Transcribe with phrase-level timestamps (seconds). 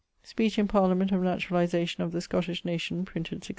[0.23, 3.49] Speech in Parliament of naturalization of the Scottish nation: printed 1641.